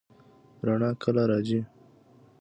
[0.65, 1.59] رڼا کله راځي؟